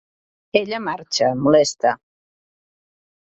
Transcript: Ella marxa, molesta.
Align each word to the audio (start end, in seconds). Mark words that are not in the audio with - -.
Ella 0.59 0.79
marxa, 0.85 1.27
molesta. 1.47 1.91